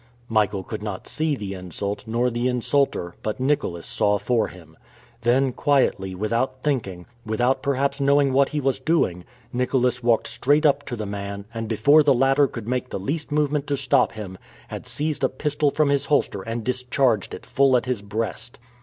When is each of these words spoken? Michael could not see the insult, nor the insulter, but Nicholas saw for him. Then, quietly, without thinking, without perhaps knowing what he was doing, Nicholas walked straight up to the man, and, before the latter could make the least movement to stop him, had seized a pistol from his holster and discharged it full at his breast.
Michael 0.29 0.63
could 0.63 0.81
not 0.81 1.07
see 1.07 1.35
the 1.35 1.53
insult, 1.53 2.05
nor 2.07 2.31
the 2.31 2.47
insulter, 2.47 3.13
but 3.21 3.39
Nicholas 3.39 3.85
saw 3.85 4.17
for 4.17 4.47
him. 4.47 4.75
Then, 5.21 5.53
quietly, 5.53 6.15
without 6.15 6.63
thinking, 6.63 7.05
without 7.23 7.61
perhaps 7.61 8.01
knowing 8.01 8.33
what 8.33 8.49
he 8.49 8.59
was 8.59 8.79
doing, 8.79 9.25
Nicholas 9.53 10.01
walked 10.01 10.25
straight 10.25 10.65
up 10.65 10.83
to 10.87 10.95
the 10.95 11.05
man, 11.05 11.45
and, 11.53 11.67
before 11.67 12.01
the 12.01 12.15
latter 12.15 12.47
could 12.47 12.67
make 12.67 12.89
the 12.89 12.97
least 12.99 13.31
movement 13.31 13.67
to 13.67 13.77
stop 13.77 14.13
him, 14.13 14.39
had 14.69 14.87
seized 14.87 15.23
a 15.23 15.29
pistol 15.29 15.69
from 15.69 15.89
his 15.89 16.07
holster 16.07 16.41
and 16.41 16.63
discharged 16.63 17.35
it 17.35 17.45
full 17.45 17.77
at 17.77 17.85
his 17.85 18.01
breast. 18.01 18.57